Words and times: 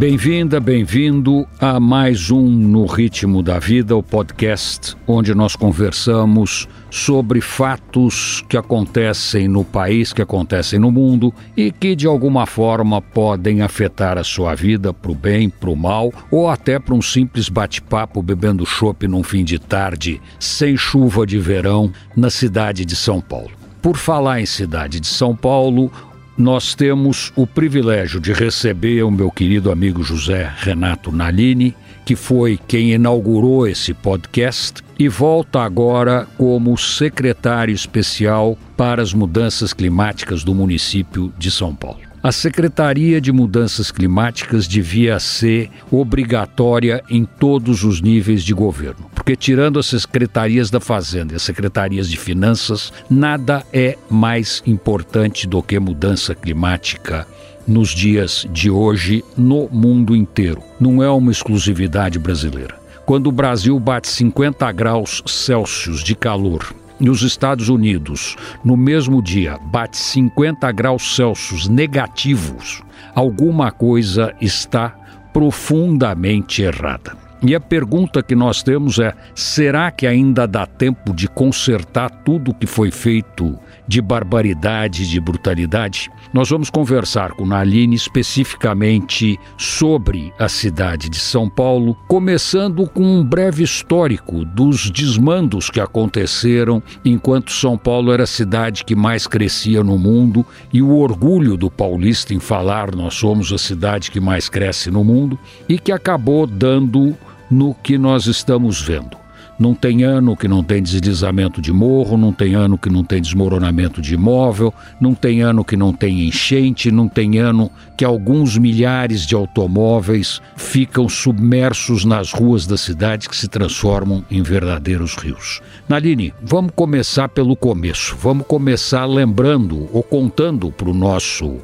Bem-vinda, 0.00 0.58
bem-vindo 0.58 1.46
a 1.60 1.78
mais 1.78 2.30
um 2.30 2.48
No 2.48 2.86
Ritmo 2.86 3.42
da 3.42 3.58
Vida, 3.58 3.94
o 3.94 4.02
podcast 4.02 4.96
onde 5.06 5.34
nós 5.34 5.54
conversamos 5.54 6.66
sobre 6.90 7.42
fatos 7.42 8.42
que 8.48 8.56
acontecem 8.56 9.46
no 9.46 9.62
país, 9.62 10.10
que 10.10 10.22
acontecem 10.22 10.78
no 10.78 10.90
mundo 10.90 11.34
e 11.54 11.70
que 11.70 11.94
de 11.94 12.06
alguma 12.06 12.46
forma 12.46 13.02
podem 13.02 13.60
afetar 13.60 14.16
a 14.16 14.24
sua 14.24 14.54
vida 14.54 14.90
para 14.90 15.12
o 15.12 15.14
bem, 15.14 15.50
para 15.50 15.68
o 15.68 15.76
mal 15.76 16.10
ou 16.30 16.48
até 16.48 16.78
para 16.78 16.94
um 16.94 17.02
simples 17.02 17.50
bate-papo 17.50 18.22
bebendo 18.22 18.64
chopp 18.64 19.06
num 19.06 19.22
fim 19.22 19.44
de 19.44 19.58
tarde, 19.58 20.18
sem 20.38 20.78
chuva 20.78 21.26
de 21.26 21.38
verão, 21.38 21.92
na 22.16 22.30
cidade 22.30 22.86
de 22.86 22.96
São 22.96 23.20
Paulo. 23.20 23.50
Por 23.82 23.98
falar 23.98 24.40
em 24.40 24.46
cidade 24.46 24.98
de 24.98 25.06
São 25.06 25.36
Paulo, 25.36 25.92
nós 26.40 26.74
temos 26.74 27.30
o 27.36 27.46
privilégio 27.46 28.18
de 28.18 28.32
receber 28.32 29.02
o 29.02 29.10
meu 29.10 29.30
querido 29.30 29.70
amigo 29.70 30.02
José 30.02 30.50
Renato 30.56 31.12
Nalini, 31.12 31.76
que 32.04 32.16
foi 32.16 32.58
quem 32.66 32.92
inaugurou 32.92 33.68
esse 33.68 33.92
podcast 33.92 34.82
e 34.98 35.06
volta 35.06 35.60
agora 35.60 36.26
como 36.38 36.76
secretário 36.78 37.74
especial 37.74 38.56
para 38.74 39.02
as 39.02 39.12
mudanças 39.12 39.74
climáticas 39.74 40.42
do 40.42 40.54
município 40.54 41.30
de 41.38 41.50
São 41.50 41.74
Paulo. 41.74 42.00
A 42.22 42.32
Secretaria 42.32 43.18
de 43.18 43.32
Mudanças 43.32 43.90
Climáticas 43.90 44.68
devia 44.68 45.18
ser 45.18 45.70
obrigatória 45.90 47.02
em 47.08 47.24
todos 47.24 47.82
os 47.82 48.02
níveis 48.02 48.42
de 48.42 48.52
governo, 48.52 49.09
porque 49.20 49.36
tirando 49.36 49.78
as 49.78 49.84
secretarias 49.84 50.70
da 50.70 50.80
Fazenda 50.80 51.34
e 51.34 51.36
as 51.36 51.42
secretarias 51.42 52.08
de 52.08 52.16
Finanças, 52.16 52.90
nada 53.10 53.62
é 53.70 53.98
mais 54.08 54.62
importante 54.66 55.46
do 55.46 55.62
que 55.62 55.78
mudança 55.78 56.34
climática 56.34 57.26
nos 57.68 57.90
dias 57.90 58.46
de 58.50 58.70
hoje 58.70 59.22
no 59.36 59.68
mundo 59.68 60.16
inteiro. 60.16 60.62
Não 60.80 61.02
é 61.02 61.10
uma 61.10 61.30
exclusividade 61.30 62.18
brasileira. 62.18 62.76
Quando 63.04 63.26
o 63.26 63.32
Brasil 63.32 63.78
bate 63.78 64.08
50 64.08 64.72
graus 64.72 65.22
Celsius 65.26 66.02
de 66.02 66.14
calor 66.14 66.74
e 66.98 67.10
os 67.10 67.20
Estados 67.20 67.68
Unidos, 67.68 68.36
no 68.64 68.74
mesmo 68.74 69.22
dia, 69.22 69.58
bate 69.70 69.98
50 69.98 70.72
graus 70.72 71.14
Celsius 71.14 71.68
negativos, 71.68 72.82
alguma 73.14 73.70
coisa 73.70 74.34
está 74.40 74.96
profundamente 75.30 76.62
errada. 76.62 77.29
E 77.42 77.54
a 77.54 77.60
pergunta 77.60 78.22
que 78.22 78.34
nós 78.34 78.62
temos 78.62 78.98
é: 78.98 79.14
será 79.34 79.90
que 79.90 80.06
ainda 80.06 80.46
dá 80.46 80.66
tempo 80.66 81.14
de 81.14 81.26
consertar 81.28 82.10
tudo 82.10 82.50
o 82.50 82.54
que 82.54 82.66
foi 82.66 82.90
feito 82.90 83.58
de 83.90 84.00
barbaridade, 84.00 85.10
de 85.10 85.20
brutalidade. 85.20 86.12
Nós 86.32 86.48
vamos 86.48 86.70
conversar 86.70 87.32
com 87.32 87.44
Naline 87.44 87.96
especificamente 87.96 89.36
sobre 89.58 90.32
a 90.38 90.48
cidade 90.48 91.08
de 91.08 91.18
São 91.18 91.50
Paulo, 91.50 91.96
começando 92.06 92.86
com 92.88 93.02
um 93.02 93.24
breve 93.24 93.64
histórico 93.64 94.44
dos 94.44 94.92
desmandos 94.92 95.70
que 95.70 95.80
aconteceram 95.80 96.80
enquanto 97.04 97.50
São 97.50 97.76
Paulo 97.76 98.12
era 98.12 98.22
a 98.22 98.28
cidade 98.28 98.84
que 98.84 98.94
mais 98.94 99.26
crescia 99.26 99.82
no 99.82 99.98
mundo 99.98 100.46
e 100.72 100.80
o 100.80 100.96
orgulho 100.96 101.56
do 101.56 101.68
paulista 101.68 102.32
em 102.32 102.38
falar 102.38 102.94
nós 102.94 103.14
somos 103.14 103.52
a 103.52 103.58
cidade 103.58 104.12
que 104.12 104.20
mais 104.20 104.48
cresce 104.48 104.88
no 104.88 105.02
mundo 105.02 105.36
e 105.68 105.80
que 105.80 105.90
acabou 105.90 106.46
dando 106.46 107.16
no 107.50 107.74
que 107.74 107.98
nós 107.98 108.26
estamos 108.26 108.80
vendo. 108.80 109.16
Não 109.60 109.74
tem 109.74 110.04
ano 110.04 110.34
que 110.34 110.48
não 110.48 110.64
tem 110.64 110.82
deslizamento 110.82 111.60
de 111.60 111.70
morro, 111.70 112.16
não 112.16 112.32
tem 112.32 112.54
ano 112.54 112.78
que 112.78 112.88
não 112.88 113.04
tem 113.04 113.20
desmoronamento 113.20 114.00
de 114.00 114.14
imóvel, 114.14 114.72
não 114.98 115.14
tem 115.14 115.42
ano 115.42 115.62
que 115.62 115.76
não 115.76 115.92
tem 115.92 116.26
enchente, 116.26 116.90
não 116.90 117.06
tem 117.06 117.36
ano 117.36 117.70
que 117.94 118.02
alguns 118.02 118.56
milhares 118.56 119.26
de 119.26 119.34
automóveis 119.34 120.40
ficam 120.56 121.06
submersos 121.10 122.06
nas 122.06 122.32
ruas 122.32 122.66
da 122.66 122.78
cidade 122.78 123.28
que 123.28 123.36
se 123.36 123.48
transformam 123.48 124.24
em 124.30 124.42
verdadeiros 124.42 125.14
rios. 125.14 125.60
Naline, 125.86 126.32
vamos 126.42 126.72
começar 126.74 127.28
pelo 127.28 127.54
começo. 127.54 128.16
Vamos 128.18 128.46
começar 128.46 129.04
lembrando 129.04 129.90
ou 129.92 130.02
contando 130.02 130.72
para 130.72 130.88
o 130.88 130.94
nosso 130.94 131.58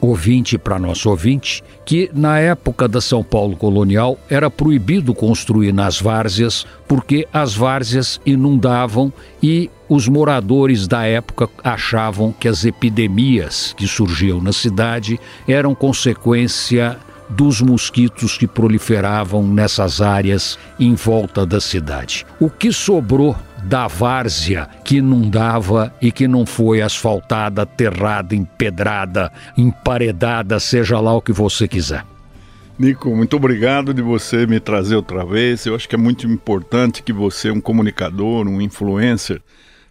ouvinte 0.00 0.56
para 0.56 0.78
nosso 0.78 1.10
ouvinte 1.10 1.62
que 1.84 2.10
na 2.12 2.38
época 2.38 2.86
da 2.86 3.00
São 3.00 3.22
Paulo 3.22 3.56
colonial 3.56 4.18
era 4.28 4.50
proibido 4.50 5.14
construir 5.14 5.72
nas 5.72 6.00
várzeas 6.00 6.66
porque 6.86 7.26
as 7.32 7.54
várzeas 7.54 8.20
inundavam 8.24 9.12
e 9.42 9.70
os 9.88 10.06
moradores 10.06 10.86
da 10.86 11.04
época 11.04 11.48
achavam 11.64 12.32
que 12.32 12.46
as 12.46 12.64
epidemias 12.64 13.74
que 13.76 13.86
surgiam 13.86 14.40
na 14.40 14.52
cidade 14.52 15.18
eram 15.46 15.74
consequência 15.74 16.98
dos 17.28 17.60
mosquitos 17.60 18.38
que 18.38 18.46
proliferavam 18.46 19.46
nessas 19.46 20.00
áreas 20.00 20.58
em 20.80 20.94
volta 20.94 21.44
da 21.44 21.60
cidade. 21.60 22.26
O 22.40 22.48
que 22.48 22.72
sobrou 22.72 23.36
da 23.64 23.86
várzea 23.86 24.68
que 24.84 24.96
inundava 24.96 25.94
e 26.00 26.10
que 26.12 26.28
não 26.28 26.46
foi 26.46 26.80
asfaltada, 26.80 27.62
aterrada, 27.62 28.34
empedrada, 28.34 29.32
emparedada, 29.56 30.58
seja 30.60 31.00
lá 31.00 31.14
o 31.14 31.22
que 31.22 31.32
você 31.32 31.66
quiser. 31.66 32.04
Nico, 32.78 33.14
muito 33.14 33.36
obrigado 33.36 33.92
de 33.92 34.00
você 34.00 34.46
me 34.46 34.60
trazer 34.60 34.94
outra 34.94 35.24
vez. 35.24 35.66
Eu 35.66 35.74
acho 35.74 35.88
que 35.88 35.96
é 35.96 35.98
muito 35.98 36.26
importante 36.26 37.02
que 37.02 37.12
você, 37.12 37.50
um 37.50 37.60
comunicador, 37.60 38.46
um 38.46 38.60
influencer, 38.60 39.42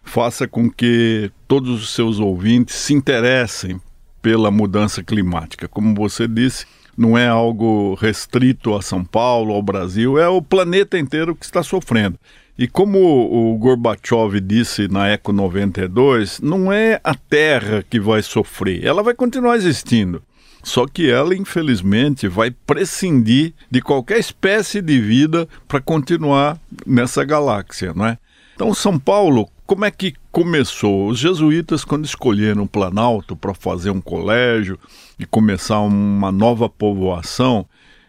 faça 0.02 0.48
com 0.48 0.70
que 0.70 1.30
todos 1.46 1.82
os 1.82 1.90
seus 1.94 2.18
ouvintes 2.18 2.74
se 2.74 2.94
interessem 2.94 3.78
pela 4.22 4.50
mudança 4.50 5.02
climática. 5.02 5.68
Como 5.68 5.94
você 5.94 6.26
disse, 6.26 6.64
não 6.96 7.16
é 7.16 7.28
algo 7.28 7.94
restrito 7.94 8.74
a 8.74 8.82
São 8.82 9.04
Paulo, 9.04 9.52
ao 9.52 9.62
Brasil, 9.62 10.18
é 10.18 10.26
o 10.26 10.42
planeta 10.42 10.98
inteiro 10.98 11.36
que 11.36 11.44
está 11.44 11.62
sofrendo. 11.62 12.18
E 12.58 12.66
como 12.66 12.98
o 12.98 13.56
Gorbachev 13.56 14.40
disse 14.40 14.88
na 14.88 15.06
Eco 15.06 15.32
92, 15.32 16.40
não 16.40 16.72
é 16.72 17.00
a 17.04 17.14
Terra 17.14 17.84
que 17.88 18.00
vai 18.00 18.20
sofrer, 18.20 18.84
ela 18.84 19.00
vai 19.00 19.14
continuar 19.14 19.54
existindo. 19.54 20.20
Só 20.64 20.84
que 20.84 21.08
ela, 21.08 21.36
infelizmente, 21.36 22.26
vai 22.26 22.50
prescindir 22.50 23.54
de 23.70 23.80
qualquer 23.80 24.18
espécie 24.18 24.82
de 24.82 25.00
vida 25.00 25.48
para 25.68 25.80
continuar 25.80 26.58
nessa 26.84 27.24
galáxia, 27.24 27.94
não 27.94 28.06
é? 28.06 28.18
Então, 28.56 28.74
São 28.74 28.98
Paulo, 28.98 29.48
como 29.64 29.84
é 29.84 29.90
que 29.92 30.14
começou? 30.32 31.06
Os 31.06 31.18
jesuítas, 31.20 31.84
quando 31.84 32.06
escolheram 32.06 32.64
o 32.64 32.68
Planalto 32.68 33.36
para 33.36 33.54
fazer 33.54 33.90
um 33.90 34.00
colégio 34.00 34.76
e 35.16 35.24
começar 35.24 35.78
uma 35.78 36.32
nova 36.32 36.68
povoação, 36.68 37.64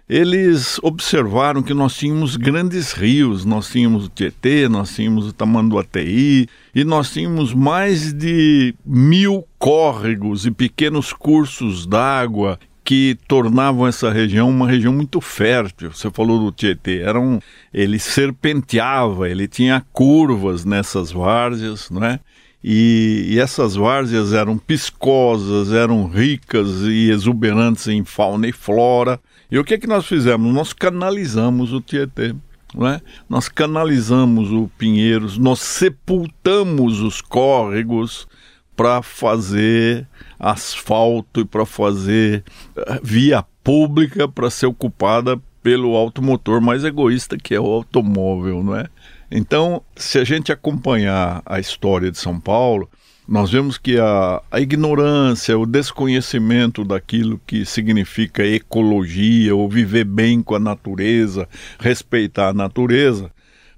eles 0.09 0.79
observaram 0.81 1.61
que 1.61 1.73
nós 1.73 1.95
tínhamos 1.95 2.35
grandes 2.35 2.93
rios, 2.93 3.45
nós 3.45 3.69
tínhamos 3.69 4.05
o 4.05 4.09
Tietê, 4.09 4.67
nós 4.67 4.95
tínhamos 4.95 5.27
o 5.27 5.33
Tamanduateí 5.33 6.47
e 6.73 6.83
nós 6.83 7.11
tínhamos 7.11 7.53
mais 7.53 8.11
de 8.11 8.73
mil 8.83 9.47
córregos 9.59 10.47
e 10.47 10.51
pequenos 10.51 11.13
cursos 11.13 11.85
d'água 11.85 12.59
que 12.83 13.19
tornavam 13.27 13.85
essa 13.85 14.11
região 14.11 14.49
uma 14.49 14.67
região 14.67 14.91
muito 14.91 15.21
fértil. 15.21 15.91
Você 15.91 16.09
falou 16.09 16.39
do 16.39 16.51
Tietê, 16.51 17.01
era 17.01 17.19
um, 17.19 17.39
ele 17.71 17.99
serpenteava, 17.99 19.29
ele 19.29 19.47
tinha 19.47 19.85
curvas 19.93 20.65
nessas 20.65 21.11
várzeas, 21.11 21.87
não 21.91 22.03
é? 22.03 22.19
E, 22.63 23.27
e, 23.29 23.39
essas 23.39 23.75
várzeas 23.75 24.33
eram 24.33 24.57
piscosas, 24.57 25.71
eram 25.71 26.07
ricas 26.07 26.81
e 26.81 27.09
exuberantes 27.09 27.87
em 27.87 28.03
fauna 28.03 28.47
e 28.47 28.51
flora. 28.51 29.19
E 29.51 29.57
o 29.57 29.63
que 29.63 29.73
é 29.73 29.77
que 29.77 29.87
nós 29.87 30.05
fizemos? 30.05 30.53
Nós 30.53 30.73
canalizamos 30.73 31.73
o 31.73 31.81
Tietê. 31.81 32.35
É? 32.75 33.01
Nós 33.27 33.49
canalizamos 33.49 34.51
o 34.51 34.69
Pinheiros, 34.77 35.39
nós 35.39 35.59
sepultamos 35.59 36.99
os 36.99 37.19
córregos 37.19 38.27
para 38.75 39.01
fazer 39.01 40.07
asfalto 40.39 41.41
e 41.41 41.45
para 41.45 41.65
fazer 41.65 42.43
eh, 42.77 42.99
via 43.01 43.43
pública 43.63 44.27
para 44.27 44.51
ser 44.51 44.67
ocupada 44.67 45.41
pelo 45.63 45.95
automotor 45.95 46.61
mais 46.61 46.83
egoísta 46.83 47.37
que 47.37 47.55
é 47.55 47.59
o 47.59 47.65
automóvel, 47.65 48.63
não 48.63 48.75
é? 48.75 48.85
Então, 49.31 49.81
se 49.95 50.17
a 50.19 50.23
gente 50.23 50.51
acompanhar 50.51 51.41
a 51.45 51.59
história 51.59 52.11
de 52.11 52.17
São 52.17 52.39
Paulo, 52.39 52.89
nós 53.29 53.51
vemos 53.51 53.77
que 53.77 53.99
a, 53.99 54.41
a 54.49 54.59
ignorância, 54.59 55.57
o 55.57 55.67
desconhecimento 55.67 56.83
daquilo 56.83 57.39
que 57.45 57.63
significa 57.63 58.43
ecologia, 58.43 59.55
ou 59.55 59.69
viver 59.69 60.03
bem 60.03 60.41
com 60.41 60.55
a 60.55 60.59
natureza, 60.59 61.47
respeitar 61.79 62.49
a 62.49 62.53
natureza, 62.53 63.31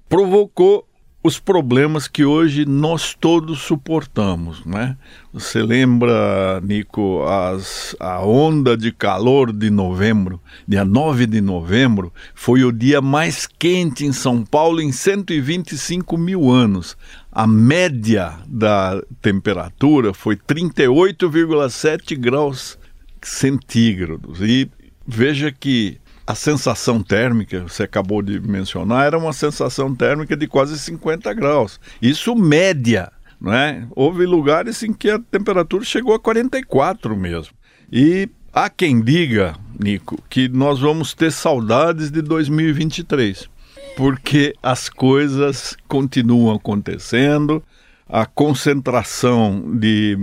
provocou 0.08 0.88
os 1.22 1.38
problemas 1.38 2.08
que 2.08 2.24
hoje 2.24 2.66
nós 2.66 3.14
todos 3.14 3.60
suportamos, 3.60 4.64
né? 4.66 4.96
Você 5.32 5.62
lembra, 5.62 6.60
Nico, 6.62 7.22
as, 7.22 7.94
a 8.00 8.24
onda 8.24 8.76
de 8.76 8.90
calor 8.90 9.52
de 9.52 9.70
novembro, 9.70 10.40
dia 10.66 10.84
9 10.84 11.26
de 11.26 11.40
novembro, 11.40 12.12
foi 12.34 12.64
o 12.64 12.72
dia 12.72 13.00
mais 13.00 13.46
quente 13.46 14.04
em 14.04 14.12
São 14.12 14.44
Paulo 14.44 14.80
em 14.80 14.90
125 14.90 16.18
mil 16.18 16.50
anos. 16.50 16.96
A 17.30 17.46
média 17.46 18.34
da 18.48 19.00
temperatura 19.20 20.12
foi 20.12 20.36
38,7 20.36 22.18
graus 22.18 22.76
centígrados. 23.22 24.40
E 24.40 24.68
veja 25.06 25.52
que 25.52 26.01
a 26.26 26.34
sensação 26.34 27.02
térmica, 27.02 27.62
você 27.62 27.82
acabou 27.82 28.22
de 28.22 28.40
mencionar, 28.40 29.06
era 29.06 29.18
uma 29.18 29.32
sensação 29.32 29.94
térmica 29.94 30.36
de 30.36 30.46
quase 30.46 30.78
50 30.78 31.32
graus. 31.34 31.80
Isso 32.00 32.34
média, 32.34 33.10
não 33.40 33.52
é? 33.52 33.86
Houve 33.90 34.24
lugares 34.24 34.82
em 34.82 34.92
que 34.92 35.10
a 35.10 35.18
temperatura 35.18 35.84
chegou 35.84 36.14
a 36.14 36.20
44 36.20 37.16
mesmo. 37.16 37.54
E 37.90 38.28
há 38.52 38.70
quem 38.70 39.00
diga, 39.00 39.54
Nico, 39.78 40.22
que 40.30 40.48
nós 40.48 40.78
vamos 40.78 41.12
ter 41.12 41.32
saudades 41.32 42.10
de 42.10 42.22
2023, 42.22 43.48
porque 43.96 44.54
as 44.62 44.88
coisas 44.88 45.76
continuam 45.88 46.54
acontecendo, 46.54 47.62
a 48.12 48.26
concentração 48.26 49.64
de 49.78 50.18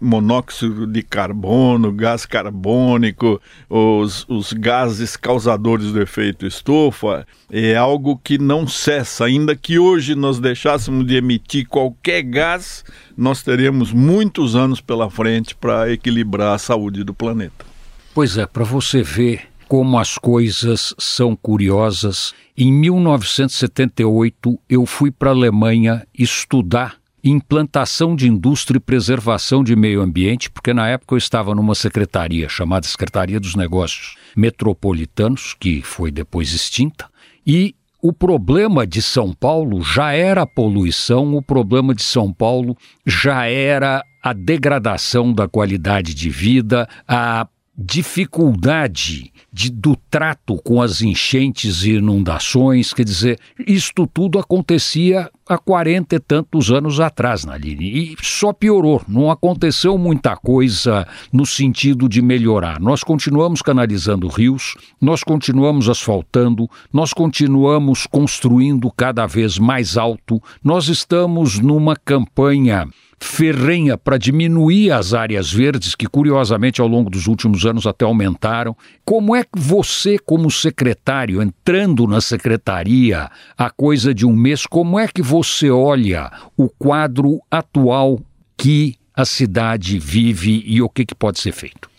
monóxido 0.00 0.86
de 0.86 1.02
carbono, 1.02 1.90
gás 1.90 2.24
carbônico, 2.24 3.42
os, 3.68 4.24
os 4.28 4.52
gases 4.52 5.16
causadores 5.16 5.90
do 5.90 6.00
efeito 6.00 6.46
estufa, 6.46 7.26
é 7.50 7.74
algo 7.74 8.16
que 8.22 8.38
não 8.38 8.68
cessa. 8.68 9.24
Ainda 9.24 9.56
que 9.56 9.76
hoje 9.76 10.14
nós 10.14 10.38
deixássemos 10.38 11.04
de 11.04 11.16
emitir 11.16 11.66
qualquer 11.66 12.22
gás, 12.22 12.84
nós 13.16 13.42
teríamos 13.42 13.92
muitos 13.92 14.54
anos 14.54 14.80
pela 14.80 15.10
frente 15.10 15.52
para 15.52 15.92
equilibrar 15.92 16.54
a 16.54 16.58
saúde 16.58 17.02
do 17.02 17.12
planeta. 17.12 17.66
Pois 18.14 18.38
é, 18.38 18.46
para 18.46 18.62
você 18.62 19.02
ver 19.02 19.48
como 19.66 19.98
as 19.98 20.16
coisas 20.16 20.94
são 20.96 21.34
curiosas, 21.34 22.32
em 22.56 22.72
1978 22.72 24.60
eu 24.68 24.86
fui 24.86 25.10
para 25.10 25.30
a 25.30 25.34
Alemanha 25.34 26.06
estudar 26.16 27.01
implantação 27.24 28.16
de 28.16 28.28
indústria 28.28 28.78
e 28.78 28.80
preservação 28.80 29.62
de 29.62 29.76
meio 29.76 30.00
ambiente, 30.00 30.50
porque 30.50 30.74
na 30.74 30.88
época 30.88 31.14
eu 31.14 31.18
estava 31.18 31.54
numa 31.54 31.74
secretaria 31.74 32.48
chamada 32.48 32.86
Secretaria 32.86 33.38
dos 33.38 33.54
Negócios 33.54 34.16
Metropolitanos, 34.36 35.54
que 35.58 35.82
foi 35.82 36.10
depois 36.10 36.52
extinta, 36.52 37.08
e 37.46 37.74
o 38.00 38.12
problema 38.12 38.84
de 38.84 39.00
São 39.00 39.32
Paulo 39.32 39.80
já 39.82 40.12
era 40.12 40.42
a 40.42 40.46
poluição, 40.46 41.36
o 41.36 41.42
problema 41.42 41.94
de 41.94 42.02
São 42.02 42.32
Paulo 42.32 42.76
já 43.06 43.46
era 43.46 44.02
a 44.20 44.32
degradação 44.32 45.32
da 45.32 45.46
qualidade 45.46 46.12
de 46.12 46.28
vida, 46.28 46.88
a 47.06 47.46
dificuldade 47.76 49.32
de, 49.52 49.70
do 49.70 49.96
trato 50.10 50.56
com 50.62 50.80
as 50.82 51.00
enchentes 51.00 51.82
e 51.84 51.92
inundações, 51.92 52.92
quer 52.92 53.04
dizer, 53.04 53.38
isto 53.66 54.06
tudo 54.06 54.38
acontecia 54.38 55.30
há 55.48 55.58
quarenta 55.58 56.16
e 56.16 56.20
tantos 56.20 56.70
anos 56.70 57.00
atrás, 57.00 57.44
Naline, 57.44 58.12
e 58.12 58.16
só 58.22 58.52
piorou, 58.52 59.02
não 59.08 59.30
aconteceu 59.30 59.96
muita 59.96 60.36
coisa 60.36 61.06
no 61.32 61.46
sentido 61.46 62.08
de 62.08 62.20
melhorar. 62.20 62.78
Nós 62.78 63.02
continuamos 63.02 63.62
canalizando 63.62 64.28
rios, 64.28 64.74
nós 65.00 65.24
continuamos 65.24 65.88
asfaltando, 65.88 66.68
nós 66.92 67.12
continuamos 67.12 68.06
construindo 68.06 68.90
cada 68.90 69.26
vez 69.26 69.58
mais 69.58 69.96
alto, 69.96 70.42
nós 70.62 70.88
estamos 70.88 71.58
numa 71.58 71.96
campanha 71.96 72.86
ferrenha 73.24 73.96
para 73.96 74.18
diminuir 74.18 74.90
as 74.90 75.14
áreas 75.14 75.52
verdes, 75.52 75.94
que 75.94 76.06
curiosamente 76.06 76.80
ao 76.80 76.88
longo 76.88 77.08
dos 77.08 77.26
últimos 77.26 77.64
anos 77.64 77.86
até 77.86 78.04
aumentaram. 78.04 78.76
Como 79.04 79.34
é 79.34 79.44
que 79.44 79.58
você, 79.58 80.18
como 80.18 80.50
secretário, 80.50 81.40
entrando 81.40 82.06
na 82.06 82.20
secretaria 82.20 83.30
há 83.56 83.70
coisa 83.70 84.12
de 84.12 84.26
um 84.26 84.34
mês, 84.34 84.66
como 84.66 84.98
é 84.98 85.06
que 85.06 85.22
você 85.22 85.70
olha 85.70 86.30
o 86.56 86.68
quadro 86.68 87.40
atual 87.50 88.20
que 88.56 88.96
a 89.14 89.24
cidade 89.24 89.98
vive 89.98 90.62
e 90.66 90.82
o 90.82 90.88
que, 90.88 91.04
que 91.06 91.14
pode 91.14 91.38
ser 91.38 91.52
feito? 91.52 91.90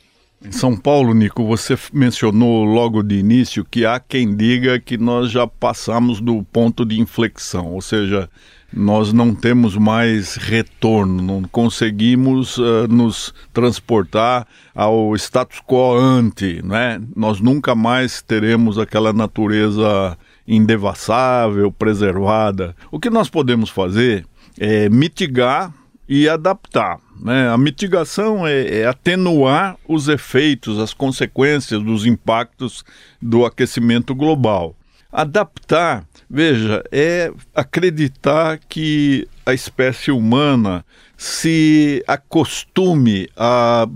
Em 0.45 0.51
São 0.51 0.75
Paulo, 0.75 1.13
Nico, 1.13 1.45
você 1.45 1.77
mencionou 1.93 2.65
logo 2.65 3.01
de 3.01 3.15
início 3.15 3.63
que 3.63 3.85
há 3.85 3.97
quem 3.97 4.35
diga 4.35 4.77
que 4.77 4.97
nós 4.97 5.31
já 5.31 5.47
passamos 5.47 6.19
do 6.19 6.43
ponto 6.43 6.83
de 6.85 6.99
inflexão, 6.99 7.71
ou 7.71 7.81
seja, 7.81 8.29
nós 8.75 9.13
não 9.13 9.35
temos 9.35 9.77
mais 9.77 10.35
retorno, 10.35 11.21
não 11.21 11.43
conseguimos 11.43 12.57
uh, 12.57 12.87
nos 12.89 13.33
transportar 13.53 14.47
ao 14.73 15.15
status 15.15 15.61
quo 15.65 15.95
ante, 15.95 16.61
né? 16.63 17.01
Nós 17.15 17.39
nunca 17.39 17.75
mais 17.75 18.21
teremos 18.21 18.79
aquela 18.79 19.13
natureza 19.13 20.17
indevassável, 20.47 21.71
preservada. 21.71 22.75
O 22.91 22.99
que 22.99 23.09
nós 23.09 23.29
podemos 23.29 23.69
fazer 23.69 24.25
é 24.59 24.89
mitigar 24.89 25.73
e 26.07 26.27
adaptar. 26.27 26.99
Né? 27.19 27.49
A 27.49 27.57
mitigação 27.57 28.45
é, 28.45 28.79
é, 28.79 28.85
atenuar 28.85 29.77
os 29.87 30.07
efeitos, 30.07 30.79
as 30.79 30.93
consequências 30.93 31.81
dos 31.81 32.05
impactos 32.05 32.83
do 33.21 33.45
aquecimento 33.45 34.13
global. 34.13 34.75
Adaptar, 35.13 36.07
veja, 36.27 36.83
é 36.92 37.31
acreditar 37.54 38.60
que 38.68 39.27
a 39.45 39.54
espécie 39.54 40.10
humana 40.10 40.83
se 41.15 42.04
acostume 42.07 43.30
a 43.38 43.88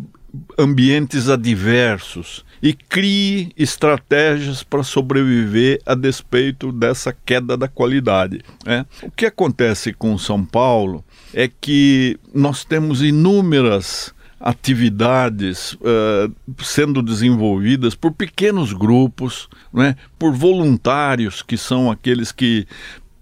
ambientes 0.60 1.28
adversos 1.28 2.46
e 2.62 2.72
crie 2.72 3.52
estratégias 3.58 4.62
para 4.62 4.84
sobreviver 4.84 5.82
a 5.88 5.96
despeito 5.96 6.72
dessa 6.72 7.12
queda 7.26 7.58
da 7.58 7.68
qualidade. 7.68 8.42
Né? 8.64 8.86
O 9.02 9.10
que 9.10 9.26
acontece 9.26 9.94
com 9.94 10.18
São 10.20 10.46
Paulo 10.46 11.04
é 11.34 11.48
que 11.48 12.20
nós 12.32 12.64
temos 12.64 13.02
inúmeras 13.02 14.14
atividades 14.40 15.74
uh, 15.74 16.34
sendo 16.64 17.02
desenvolvidas 17.02 17.96
por 17.96 18.12
pequenos 18.12 18.72
grupos, 18.72 19.50
né, 19.74 19.96
por 20.18 20.32
voluntários 20.34 21.42
que 21.42 21.58
são 21.58 21.90
aqueles 21.90 22.32
que 22.32 22.68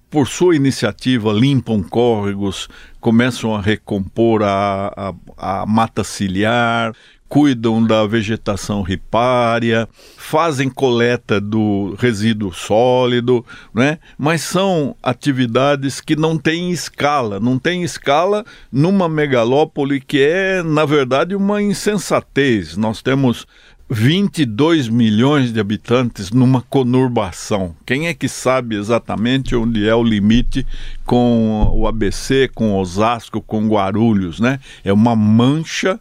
por 0.09 0.27
sua 0.27 0.55
iniciativa 0.55 1.33
limpam 1.33 1.83
córregos, 1.83 2.69
começam 3.01 3.55
a 3.55 3.61
recompor 3.61 4.43
a, 4.43 5.13
a, 5.37 5.61
a 5.61 5.65
mata 5.65 6.03
ciliar, 6.03 6.93
cuidam 7.27 7.85
da 7.85 8.05
vegetação 8.05 8.81
ripária, 8.81 9.89
fazem 10.15 10.69
coleta 10.69 11.41
do 11.41 11.95
resíduo 11.99 12.53
sólido, 12.53 13.45
né? 13.73 13.99
mas 14.17 14.41
são 14.41 14.95
atividades 15.01 15.99
que 15.99 16.15
não 16.15 16.37
têm 16.37 16.71
escala, 16.71 17.39
não 17.39 17.57
tem 17.57 17.83
escala 17.83 18.45
numa 18.71 19.09
megalópole 19.09 19.99
que 19.99 20.21
é, 20.21 20.63
na 20.63 20.85
verdade, 20.85 21.35
uma 21.35 21.61
insensatez. 21.61 22.77
Nós 22.77 23.01
temos 23.01 23.45
22 23.89 24.89
milhões 24.89 25.53
de 25.53 25.59
habitantes 25.59 26.31
numa 26.31 26.61
conurbação. 26.61 27.75
Quem 27.85 28.07
é 28.07 28.13
que 28.13 28.27
sabe 28.27 28.75
exatamente 28.75 29.55
onde 29.55 29.87
é 29.87 29.93
o 29.93 30.03
limite 30.03 30.65
com 31.05 31.71
o 31.71 31.87
ABC, 31.87 32.49
com 32.53 32.75
Osasco, 32.75 33.41
com 33.41 33.67
Guarulhos, 33.67 34.39
né? 34.39 34.59
É 34.83 34.91
uma 34.91 35.15
mancha 35.15 35.99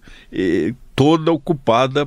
toda 0.94 1.32
ocupada 1.32 2.06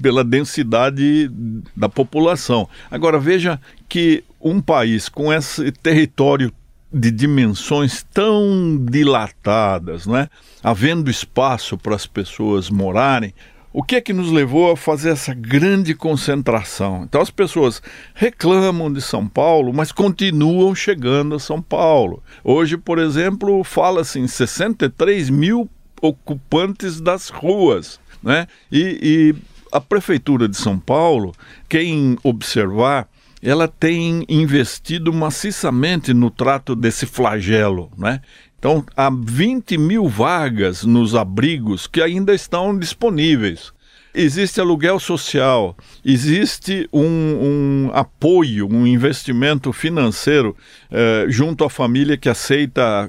pela 0.00 0.22
densidade 0.22 1.30
da 1.74 1.88
população. 1.88 2.68
Agora 2.90 3.18
veja 3.18 3.60
que 3.88 4.22
um 4.40 4.60
país 4.60 5.08
com 5.08 5.32
esse 5.32 5.72
território 5.72 6.52
de 6.92 7.10
dimensões 7.10 8.04
tão 8.14 8.78
dilatadas, 8.90 10.06
né? 10.06 10.28
havendo 10.62 11.10
espaço 11.10 11.76
para 11.76 11.94
as 11.94 12.06
pessoas 12.06 12.70
morarem, 12.70 13.34
o 13.72 13.82
que 13.82 13.96
é 13.96 14.00
que 14.00 14.14
nos 14.14 14.32
levou 14.32 14.70
a 14.70 14.76
fazer 14.76 15.10
essa 15.10 15.34
grande 15.34 15.94
concentração? 15.94 17.02
Então 17.02 17.20
as 17.20 17.30
pessoas 17.30 17.82
reclamam 18.14 18.90
de 18.90 19.02
São 19.02 19.28
Paulo, 19.28 19.70
mas 19.70 19.92
continuam 19.92 20.74
chegando 20.74 21.34
a 21.34 21.38
São 21.38 21.60
Paulo. 21.60 22.22
Hoje, 22.42 22.78
por 22.78 22.98
exemplo, 22.98 23.62
fala-se 23.62 24.18
em 24.18 24.26
63 24.26 25.28
mil 25.28 25.68
ocupantes 26.00 27.02
das 27.02 27.28
ruas. 27.28 28.00
Né? 28.26 28.48
E, 28.72 28.98
e 29.00 29.34
a 29.70 29.80
Prefeitura 29.80 30.48
de 30.48 30.56
São 30.56 30.80
Paulo, 30.80 31.32
quem 31.68 32.18
observar, 32.24 33.08
ela 33.40 33.68
tem 33.68 34.24
investido 34.28 35.12
maciçamente 35.12 36.12
no 36.12 36.28
trato 36.28 36.74
desse 36.74 37.06
flagelo, 37.06 37.88
né? 37.96 38.20
Então, 38.58 38.84
há 38.96 39.08
20 39.08 39.78
mil 39.78 40.08
vagas 40.08 40.82
nos 40.82 41.14
abrigos 41.14 41.86
que 41.86 42.02
ainda 42.02 42.34
estão 42.34 42.76
disponíveis. 42.76 43.72
Existe 44.12 44.60
aluguel 44.60 44.98
social, 44.98 45.76
existe 46.04 46.88
um, 46.92 47.04
um 47.04 47.90
apoio, 47.92 48.66
um 48.66 48.86
investimento 48.86 49.72
financeiro 49.72 50.56
eh, 50.90 51.26
junto 51.28 51.64
à 51.64 51.70
família 51.70 52.16
que 52.16 52.28
aceita 52.28 53.08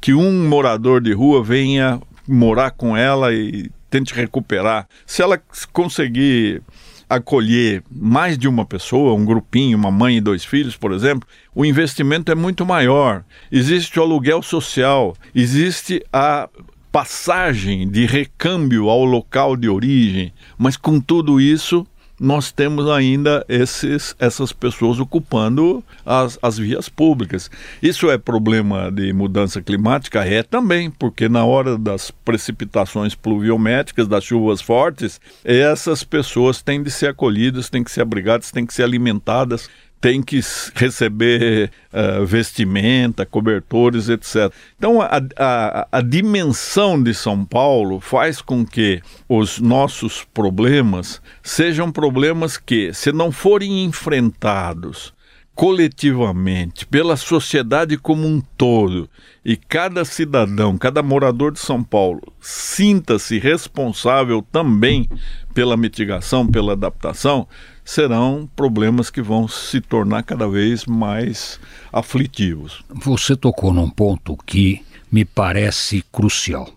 que 0.00 0.14
um 0.14 0.48
morador 0.48 1.00
de 1.00 1.12
rua 1.12 1.44
venha 1.44 2.00
morar 2.26 2.70
com 2.72 2.96
ela 2.96 3.32
e 3.32 3.70
tente 3.90 4.14
recuperar. 4.14 4.88
Se 5.06 5.22
ela 5.22 5.40
conseguir 5.72 6.62
acolher 7.08 7.82
mais 7.90 8.36
de 8.36 8.48
uma 8.48 8.64
pessoa, 8.64 9.14
um 9.14 9.24
grupinho, 9.24 9.78
uma 9.78 9.90
mãe 9.90 10.16
e 10.16 10.20
dois 10.20 10.44
filhos, 10.44 10.76
por 10.76 10.92
exemplo, 10.92 11.28
o 11.54 11.64
investimento 11.64 12.32
é 12.32 12.34
muito 12.34 12.66
maior. 12.66 13.24
Existe 13.50 13.98
o 13.98 14.02
aluguel 14.02 14.42
social, 14.42 15.16
existe 15.34 16.04
a 16.12 16.48
passagem 16.90 17.88
de 17.88 18.06
recâmbio 18.06 18.88
ao 18.88 19.04
local 19.04 19.56
de 19.56 19.68
origem, 19.68 20.32
mas 20.58 20.76
com 20.76 20.98
tudo 21.00 21.40
isso 21.40 21.86
nós 22.18 22.50
temos 22.50 22.88
ainda 22.88 23.44
esses, 23.48 24.16
essas 24.18 24.52
pessoas 24.52 24.98
ocupando 24.98 25.84
as, 26.04 26.38
as 26.40 26.58
vias 26.58 26.88
públicas. 26.88 27.50
Isso 27.82 28.10
é 28.10 28.16
problema 28.16 28.90
de 28.90 29.12
mudança 29.12 29.60
climática? 29.60 30.24
É 30.24 30.42
também, 30.42 30.90
porque 30.90 31.28
na 31.28 31.44
hora 31.44 31.76
das 31.76 32.10
precipitações 32.10 33.14
pluviométricas, 33.14 34.08
das 34.08 34.24
chuvas 34.24 34.60
fortes, 34.60 35.20
essas 35.44 36.02
pessoas 36.02 36.62
têm 36.62 36.82
de 36.82 36.90
ser 36.90 37.08
acolhidas, 37.08 37.68
têm 37.68 37.84
que 37.84 37.90
ser 37.90 38.00
abrigadas, 38.00 38.50
têm 38.50 38.64
que 38.64 38.74
ser 38.74 38.82
alimentadas 38.82 39.68
tem 40.00 40.22
que 40.22 40.40
receber 40.74 41.70
uh, 41.92 42.24
vestimenta, 42.24 43.24
cobertores, 43.24 44.08
etc. 44.08 44.52
Então, 44.78 45.00
a, 45.00 45.20
a, 45.36 45.88
a 45.90 46.00
dimensão 46.00 47.02
de 47.02 47.14
São 47.14 47.44
Paulo 47.44 47.98
faz 47.98 48.40
com 48.40 48.64
que 48.64 49.00
os 49.28 49.58
nossos 49.58 50.24
problemas 50.34 51.20
sejam 51.42 51.90
problemas 51.90 52.56
que, 52.56 52.92
se 52.92 53.10
não 53.10 53.32
forem 53.32 53.84
enfrentados 53.84 55.14
coletivamente, 55.56 56.86
pela 56.86 57.16
sociedade 57.16 57.96
como 57.96 58.26
um 58.26 58.42
todo, 58.58 59.08
e 59.42 59.56
cada 59.56 60.04
cidadão, 60.04 60.76
cada 60.76 61.02
morador 61.02 61.50
de 61.50 61.58
São 61.58 61.82
Paulo 61.82 62.20
sinta-se 62.38 63.38
responsável 63.38 64.44
também 64.52 65.08
pela 65.54 65.74
mitigação, 65.74 66.46
pela 66.46 66.74
adaptação, 66.74 67.48
serão 67.86 68.50
problemas 68.56 69.08
que 69.08 69.22
vão 69.22 69.46
se 69.46 69.80
tornar 69.80 70.24
cada 70.24 70.48
vez 70.48 70.84
mais 70.84 71.60
aflitivos. 71.92 72.84
Você 72.90 73.36
tocou 73.36 73.72
num 73.72 73.88
ponto 73.88 74.36
que 74.44 74.84
me 75.10 75.24
parece 75.24 76.04
crucial, 76.12 76.68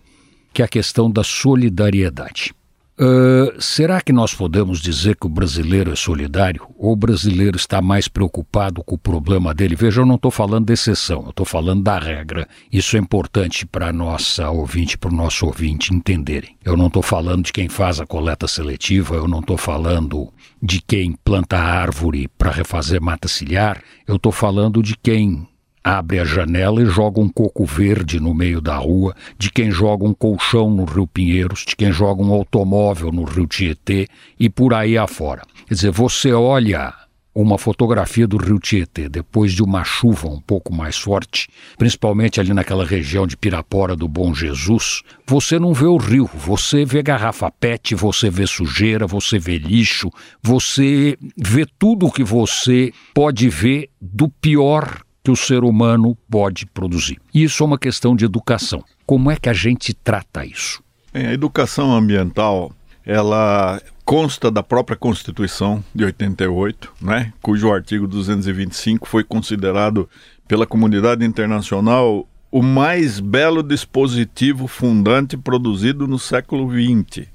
que 0.52 0.62
é 0.62 0.64
a 0.64 0.68
questão 0.68 1.10
da 1.10 1.24
solidariedade. 1.24 2.54
Uh, 3.00 3.58
será 3.58 4.02
que 4.02 4.12
nós 4.12 4.34
podemos 4.34 4.78
dizer 4.78 5.16
que 5.16 5.26
o 5.26 5.30
brasileiro 5.30 5.90
é 5.90 5.96
solidário? 5.96 6.66
Ou 6.76 6.92
o 6.92 6.96
brasileiro 6.96 7.56
está 7.56 7.80
mais 7.80 8.08
preocupado 8.08 8.84
com 8.84 8.94
o 8.94 8.98
problema 8.98 9.54
dele? 9.54 9.74
Veja, 9.74 10.02
eu 10.02 10.06
não 10.06 10.16
estou 10.16 10.30
falando 10.30 10.66
de 10.66 10.74
exceção, 10.74 11.22
eu 11.22 11.30
estou 11.30 11.46
falando 11.46 11.82
da 11.82 11.98
regra. 11.98 12.46
Isso 12.70 12.98
é 12.98 13.00
importante 13.00 13.64
para 13.64 13.88
a 13.88 13.92
nossa 13.92 14.50
ouvinte, 14.50 14.98
para 14.98 15.10
o 15.10 15.16
nosso 15.16 15.46
ouvinte 15.46 15.94
entenderem. 15.94 16.58
Eu 16.62 16.76
não 16.76 16.88
estou 16.88 17.02
falando 17.02 17.44
de 17.44 17.54
quem 17.54 17.70
faz 17.70 18.00
a 18.00 18.06
coleta 18.06 18.46
seletiva, 18.46 19.14
eu 19.14 19.26
não 19.26 19.40
estou 19.40 19.56
falando 19.56 20.30
de 20.62 20.82
quem 20.82 21.12
planta 21.24 21.56
árvore 21.56 22.28
para 22.36 22.50
refazer 22.50 23.00
mata 23.00 23.28
ciliar, 23.28 23.82
eu 24.06 24.16
estou 24.16 24.30
falando 24.30 24.82
de 24.82 24.94
quem 24.94 25.48
abre 25.82 26.18
a 26.18 26.24
janela 26.24 26.82
e 26.82 26.86
joga 26.86 27.20
um 27.20 27.28
coco 27.28 27.64
verde 27.64 28.20
no 28.20 28.34
meio 28.34 28.60
da 28.60 28.76
rua, 28.76 29.14
de 29.38 29.50
quem 29.50 29.70
joga 29.70 30.04
um 30.04 30.14
colchão 30.14 30.70
no 30.70 30.84
Rio 30.84 31.06
Pinheiros, 31.06 31.64
de 31.66 31.74
quem 31.74 31.92
joga 31.92 32.22
um 32.22 32.32
automóvel 32.32 33.10
no 33.10 33.24
Rio 33.24 33.46
Tietê 33.46 34.06
e 34.38 34.48
por 34.48 34.74
aí 34.74 34.98
afora. 34.98 35.42
Quer 35.66 35.74
dizer, 35.74 35.90
você 35.90 36.32
olha 36.32 36.94
uma 37.34 37.56
fotografia 37.56 38.26
do 38.26 38.36
Rio 38.36 38.58
Tietê 38.58 39.08
depois 39.08 39.52
de 39.52 39.62
uma 39.62 39.84
chuva 39.84 40.28
um 40.28 40.40
pouco 40.40 40.74
mais 40.74 40.98
forte, 40.98 41.48
principalmente 41.78 42.40
ali 42.40 42.52
naquela 42.52 42.84
região 42.84 43.26
de 43.26 43.36
Pirapora 43.36 43.94
do 43.94 44.08
Bom 44.08 44.34
Jesus, 44.34 45.02
você 45.26 45.58
não 45.58 45.72
vê 45.72 45.86
o 45.86 45.96
rio, 45.96 46.28
você 46.34 46.84
vê 46.84 47.02
garrafa 47.02 47.50
PET, 47.50 47.94
você 47.94 48.28
vê 48.28 48.46
sujeira, 48.46 49.06
você 49.06 49.38
vê 49.38 49.58
lixo, 49.58 50.10
você 50.42 51.16
vê 51.36 51.64
tudo 51.78 52.06
o 52.06 52.12
que 52.12 52.24
você 52.24 52.92
pode 53.14 53.48
ver 53.48 53.88
do 54.00 54.28
pior 54.28 55.02
que 55.22 55.30
o 55.30 55.36
ser 55.36 55.64
humano 55.64 56.16
pode 56.30 56.66
produzir. 56.66 57.18
Isso 57.32 57.62
é 57.62 57.66
uma 57.66 57.78
questão 57.78 58.16
de 58.16 58.24
educação. 58.24 58.84
Como 59.06 59.30
é 59.30 59.36
que 59.36 59.48
a 59.48 59.52
gente 59.52 59.92
trata 59.92 60.44
isso? 60.44 60.82
Bem, 61.12 61.26
a 61.26 61.32
educação 61.32 61.94
ambiental, 61.94 62.72
ela 63.04 63.80
consta 64.04 64.50
da 64.50 64.62
própria 64.62 64.96
Constituição 64.96 65.84
de 65.94 66.04
88, 66.04 66.92
né, 67.00 67.32
cujo 67.40 67.72
artigo 67.72 68.06
225 68.06 69.08
foi 69.08 69.22
considerado 69.22 70.08
pela 70.48 70.66
comunidade 70.66 71.24
internacional 71.24 72.26
o 72.50 72.62
mais 72.62 73.20
belo 73.20 73.62
dispositivo 73.62 74.66
fundante 74.66 75.36
produzido 75.36 76.08
no 76.08 76.18
século 76.18 76.68
XX 76.68 77.28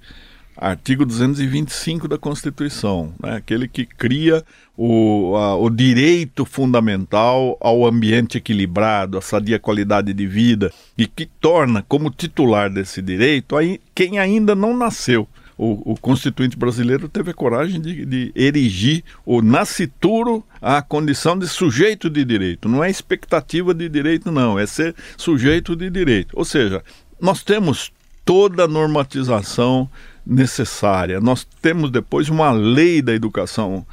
artigo 0.58 1.06
225 1.06 2.08
da 2.08 2.18
Constituição, 2.18 3.14
né? 3.22 3.36
aquele 3.36 3.68
que 3.68 3.86
cria 3.86 4.44
o, 4.78 5.36
a, 5.36 5.56
o 5.56 5.70
direito 5.70 6.46
fundamental 6.46 7.58
ao 7.60 7.86
ambiente 7.86 8.38
equilibrado, 8.38 9.18
a 9.18 9.22
sadia 9.22 9.60
qualidade 9.60 10.14
de 10.14 10.28
vida, 10.28 10.72
e 10.98 11.08
que 11.08 11.26
torna 11.26 11.84
como 11.88 12.10
titular 12.10 12.70
desse 12.70 13.02
direito 13.02 13.56
aí, 13.56 13.80
quem 13.94 14.20
ainda 14.20 14.56
não 14.56 14.76
nasceu. 14.76 15.28
O, 15.58 15.94
o, 15.94 15.96
constituinte 15.98 16.58
brasileiro 16.58 17.08
teve 17.08 17.32
a 17.32 17.34
coragem 17.34 17.80
de, 17.80 18.06
de, 18.06 18.32
erigir 18.36 19.06
o 19.26 19.42
nascituro 19.42 20.44
à 20.62 20.82
condição 20.82 21.40
de 21.40 21.48
sujeito 21.48 22.10
de 22.10 22.26
direito. 22.26 22.68
Não 22.68 22.84
é 22.84 22.90
expectativa 22.90 23.74
de 23.74 23.88
direito, 23.88 24.34
não, 24.34 24.60
é 24.60 24.66
ser 24.66 24.94
sujeito 25.16 25.74
de 25.74 25.90
direito. 25.90 26.38
Ou 26.38 26.44
seja, 26.44 26.84
nós 27.22 27.42
temos 27.42 27.90
toda 28.26 28.66
a 28.66 28.68
normatização 28.68 29.90
necessária. 30.26 31.20
Nós 31.20 31.46
temos 31.62 31.92
depois 31.92 32.30
uma 32.30 32.52
lei 32.52 33.02
da 33.02 33.14
educação 33.14 33.86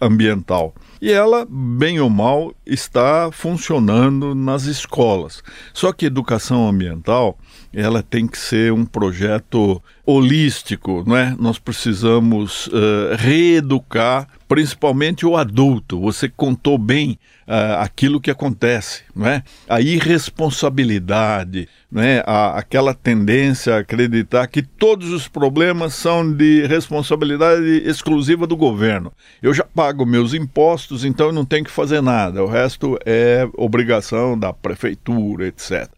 ambiental. 0.00 0.74
E 1.00 1.10
ela, 1.12 1.46
bem 1.48 2.00
ou 2.00 2.08
mal, 2.08 2.54
está 2.66 3.30
funcionando 3.32 4.34
nas 4.34 4.64
escolas. 4.64 5.42
Só 5.72 5.92
que 5.92 6.06
educação 6.06 6.68
ambiental, 6.68 7.38
ela 7.72 8.02
tem 8.02 8.26
que 8.26 8.38
ser 8.38 8.72
um 8.72 8.84
projeto 8.84 9.82
holístico, 10.04 11.04
não 11.06 11.16
é? 11.16 11.36
Nós 11.38 11.58
precisamos 11.58 12.66
uh, 12.68 13.16
reeducar 13.18 14.26
principalmente 14.48 15.24
o 15.24 15.36
adulto. 15.36 16.00
Você 16.00 16.28
contou 16.28 16.76
bem 16.76 17.18
uh, 17.46 17.80
aquilo 17.80 18.20
que 18.20 18.30
acontece, 18.30 19.02
não 19.14 19.26
é? 19.26 19.42
A 19.68 19.80
irresponsabilidade, 19.80 21.68
não 21.90 22.02
é? 22.02 22.22
A, 22.26 22.58
aquela 22.58 22.94
tendência 22.94 23.74
a 23.74 23.78
acreditar 23.78 24.46
que 24.46 24.62
todos 24.62 25.10
os 25.10 25.28
problemas 25.28 25.94
são 25.94 26.32
de 26.32 26.66
responsabilidade 26.66 27.82
exclusiva 27.84 28.46
do 28.46 28.56
governo. 28.56 29.12
Eu 29.42 29.52
já 29.52 29.64
pago 29.64 30.06
meus 30.06 30.34
impostos, 30.34 31.04
então 31.04 31.26
eu 31.26 31.32
não 31.32 31.44
tenho 31.44 31.64
que 31.64 31.70
fazer 31.70 32.00
nada. 32.00 32.42
O 32.42 32.48
resto 32.48 32.98
é 33.04 33.48
obrigação 33.56 34.38
da 34.38 34.52
prefeitura, 34.52 35.46
etc. 35.46 35.88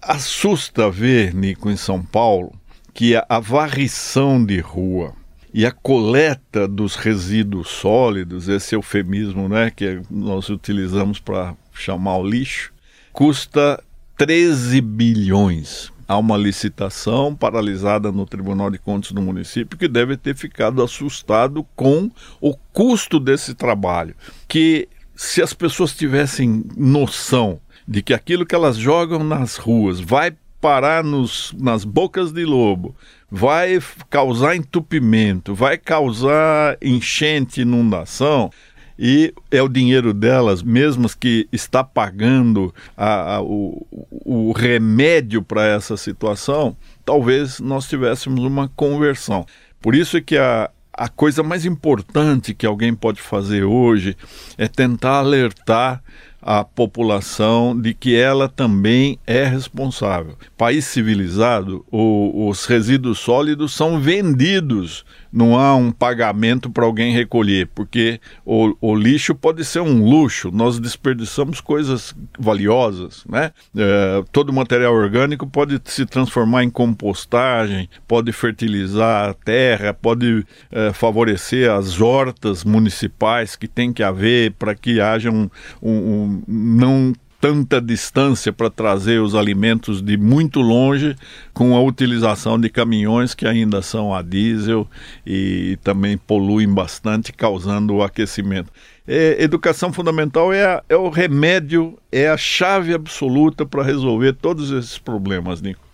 Assusta 0.00 0.90
ver, 0.90 1.34
Nico, 1.34 1.70
em 1.70 1.76
São 1.76 2.02
Paulo, 2.02 2.52
que 2.92 3.14
a 3.28 3.40
varrição 3.40 4.44
de 4.44 4.58
rua 4.60 5.12
e 5.56 5.64
a 5.64 5.72
coleta 5.72 6.68
dos 6.68 6.96
resíduos 6.96 7.68
sólidos, 7.68 8.46
esse 8.46 8.74
eufemismo 8.74 9.48
né, 9.48 9.72
que 9.74 10.02
nós 10.10 10.50
utilizamos 10.50 11.18
para 11.18 11.56
chamar 11.72 12.18
o 12.18 12.28
lixo, 12.28 12.74
custa 13.10 13.82
13 14.18 14.82
bilhões. 14.82 15.90
Há 16.06 16.18
uma 16.18 16.36
licitação 16.36 17.34
paralisada 17.34 18.12
no 18.12 18.26
Tribunal 18.26 18.70
de 18.70 18.76
Contas 18.76 19.12
do 19.12 19.22
município 19.22 19.78
que 19.78 19.88
deve 19.88 20.18
ter 20.18 20.36
ficado 20.36 20.82
assustado 20.82 21.66
com 21.74 22.10
o 22.38 22.54
custo 22.74 23.18
desse 23.18 23.54
trabalho. 23.54 24.14
Que 24.46 24.86
se 25.14 25.40
as 25.40 25.54
pessoas 25.54 25.96
tivessem 25.96 26.66
noção 26.76 27.58
de 27.88 28.02
que 28.02 28.12
aquilo 28.12 28.44
que 28.44 28.54
elas 28.54 28.76
jogam 28.76 29.24
nas 29.24 29.56
ruas 29.56 30.00
vai 30.00 30.36
parar 30.60 31.02
nos, 31.02 31.54
nas 31.58 31.82
bocas 31.82 32.30
de 32.30 32.44
lobo, 32.44 32.94
vai 33.30 33.78
causar 34.08 34.56
entupimento, 34.56 35.54
vai 35.54 35.76
causar 35.76 36.76
enchente, 36.80 37.62
inundação, 37.62 38.50
e 38.98 39.34
é 39.50 39.62
o 39.62 39.68
dinheiro 39.68 40.14
delas, 40.14 40.62
mesmo 40.62 41.08
que 41.18 41.46
está 41.52 41.84
pagando 41.84 42.74
a, 42.96 43.36
a, 43.36 43.42
o, 43.42 43.86
o 44.24 44.52
remédio 44.52 45.42
para 45.42 45.66
essa 45.66 45.96
situação, 45.96 46.76
talvez 47.04 47.60
nós 47.60 47.86
tivéssemos 47.86 48.42
uma 48.42 48.68
conversão. 48.74 49.44
Por 49.82 49.94
isso 49.94 50.16
é 50.16 50.20
que 50.22 50.38
a, 50.38 50.70
a 50.92 51.08
coisa 51.08 51.42
mais 51.42 51.66
importante 51.66 52.54
que 52.54 52.64
alguém 52.64 52.94
pode 52.94 53.20
fazer 53.20 53.64
hoje 53.64 54.16
é 54.56 54.66
tentar 54.66 55.18
alertar 55.18 56.02
a 56.40 56.64
população 56.64 57.78
de 57.78 57.92
que 57.92 58.14
ela 58.14 58.48
também 58.48 59.18
é 59.26 59.44
responsável. 59.44 60.36
País 60.56 60.84
civilizado, 60.84 61.84
o, 61.90 62.48
os 62.48 62.64
resíduos 62.66 63.18
sólidos 63.18 63.74
são 63.74 64.00
vendidos 64.00 65.04
não 65.36 65.58
há 65.58 65.76
um 65.76 65.92
pagamento 65.92 66.70
para 66.70 66.86
alguém 66.86 67.12
recolher, 67.12 67.68
porque 67.74 68.18
o, 68.42 68.74
o, 68.80 68.96
lixo 68.96 69.34
pode 69.34 69.66
ser 69.66 69.80
um 69.80 70.02
luxo, 70.02 70.50
nós 70.50 70.78
desperdiçamos 70.78 71.60
coisas 71.60 72.14
valiosas, 72.38 73.22
né? 73.28 73.52
É, 73.76 74.24
todo 74.32 74.50
material 74.50 74.94
orgânico 74.94 75.46
pode 75.46 75.78
se 75.84 76.06
transformar 76.06 76.64
em 76.64 76.70
compostagem, 76.70 77.86
pode 78.08 78.32
fertilizar 78.32 79.28
a 79.28 79.34
terra, 79.34 79.92
pode 79.92 80.46
é, 80.72 80.90
favorecer 80.94 81.70
as 81.70 82.00
hortas 82.00 82.64
municipais 82.64 83.56
que 83.56 83.68
tem 83.68 83.92
que 83.92 84.02
haver 84.02 84.52
para 84.52 84.74
que 84.74 85.02
haja 85.02 85.30
um, 85.30 85.50
um, 85.82 85.92
um 85.92 86.25
não 86.46 87.12
tanta 87.40 87.80
distância 87.80 88.52
para 88.52 88.70
trazer 88.70 89.20
os 89.20 89.34
alimentos 89.34 90.02
de 90.02 90.16
muito 90.16 90.60
longe 90.60 91.14
com 91.52 91.76
a 91.76 91.80
utilização 91.80 92.58
de 92.58 92.68
caminhões 92.68 93.34
que 93.34 93.46
ainda 93.46 93.82
são 93.82 94.14
a 94.14 94.22
diesel 94.22 94.88
e 95.26 95.78
também 95.82 96.16
poluem 96.16 96.68
bastante, 96.72 97.32
causando 97.32 97.94
o 97.94 98.02
aquecimento. 98.02 98.72
É, 99.06 99.42
educação 99.42 99.92
fundamental 99.92 100.52
é, 100.52 100.64
a, 100.64 100.82
é 100.88 100.96
o 100.96 101.08
remédio, 101.08 101.98
é 102.10 102.28
a 102.28 102.36
chave 102.36 102.92
absoluta 102.92 103.64
para 103.64 103.82
resolver 103.82 104.32
todos 104.32 104.70
esses 104.70 104.98
problemas, 104.98 105.60
Nico. 105.60 105.86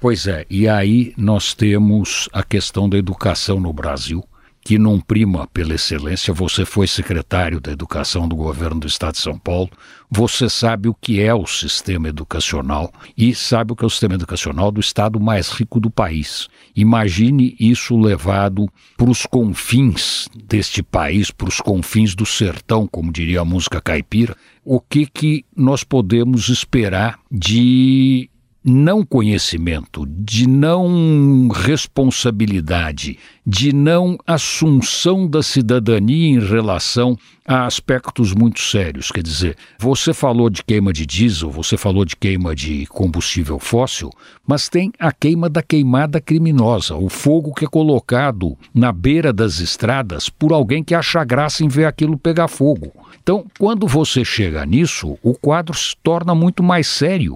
Pois 0.00 0.26
é, 0.26 0.44
e 0.50 0.68
aí 0.68 1.14
nós 1.16 1.54
temos 1.54 2.28
a 2.32 2.42
questão 2.42 2.88
da 2.88 2.98
educação 2.98 3.60
no 3.60 3.72
Brasil 3.72 4.24
que 4.64 4.78
não 4.78 5.00
prima 5.00 5.46
pela 5.48 5.74
excelência. 5.74 6.32
Você 6.32 6.64
foi 6.64 6.86
secretário 6.86 7.60
da 7.60 7.72
Educação 7.72 8.28
do 8.28 8.36
governo 8.36 8.80
do 8.80 8.86
Estado 8.86 9.14
de 9.14 9.20
São 9.20 9.38
Paulo. 9.38 9.70
Você 10.10 10.48
sabe 10.48 10.88
o 10.88 10.94
que 10.94 11.20
é 11.20 11.34
o 11.34 11.46
sistema 11.46 12.08
educacional 12.08 12.92
e 13.16 13.34
sabe 13.34 13.72
o 13.72 13.76
que 13.76 13.84
é 13.84 13.86
o 13.86 13.90
sistema 13.90 14.14
educacional 14.14 14.70
do 14.70 14.80
estado 14.80 15.18
mais 15.18 15.48
rico 15.48 15.80
do 15.80 15.90
país. 15.90 16.48
Imagine 16.76 17.56
isso 17.58 17.98
levado 17.98 18.68
para 18.96 19.10
os 19.10 19.26
confins 19.26 20.28
deste 20.34 20.82
país, 20.82 21.30
para 21.30 21.48
os 21.48 21.60
confins 21.60 22.14
do 22.14 22.26
sertão, 22.26 22.86
como 22.86 23.12
diria 23.12 23.40
a 23.40 23.44
música 23.44 23.80
caipira. 23.80 24.36
O 24.64 24.80
que 24.80 25.06
que 25.06 25.44
nós 25.56 25.82
podemos 25.82 26.48
esperar 26.48 27.18
de 27.30 28.30
não 28.64 29.04
conhecimento, 29.04 30.06
de 30.06 30.48
não 30.48 31.48
responsabilidade, 31.48 33.18
de 33.44 33.72
não 33.72 34.16
assunção 34.24 35.26
da 35.26 35.42
cidadania 35.42 36.28
em 36.28 36.38
relação 36.38 37.16
a 37.46 37.66
aspectos 37.66 38.32
muito 38.32 38.60
sérios. 38.60 39.10
Quer 39.10 39.22
dizer, 39.22 39.56
você 39.78 40.14
falou 40.14 40.48
de 40.48 40.62
queima 40.62 40.92
de 40.92 41.04
diesel, 41.04 41.50
você 41.50 41.76
falou 41.76 42.04
de 42.04 42.14
queima 42.14 42.54
de 42.54 42.86
combustível 42.86 43.58
fóssil, 43.58 44.10
mas 44.46 44.68
tem 44.68 44.92
a 44.98 45.10
queima 45.10 45.48
da 45.48 45.62
queimada 45.62 46.20
criminosa, 46.20 46.94
o 46.94 47.08
fogo 47.08 47.52
que 47.52 47.64
é 47.64 47.68
colocado 47.68 48.56
na 48.72 48.92
beira 48.92 49.32
das 49.32 49.58
estradas 49.58 50.28
por 50.28 50.52
alguém 50.52 50.84
que 50.84 50.94
acha 50.94 51.24
graça 51.24 51.64
em 51.64 51.68
ver 51.68 51.86
aquilo 51.86 52.16
pegar 52.16 52.46
fogo. 52.46 52.92
Então, 53.20 53.44
quando 53.58 53.86
você 53.88 54.24
chega 54.24 54.64
nisso, 54.64 55.18
o 55.22 55.34
quadro 55.34 55.76
se 55.76 55.96
torna 56.02 56.34
muito 56.34 56.62
mais 56.62 56.86
sério 56.86 57.34